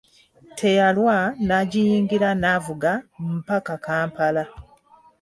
Teyalwa 0.59 1.17
n'agiyingira 1.45 2.29
n'avuga 2.41 2.91
mpaka 3.39 3.73
kampala. 3.85 4.43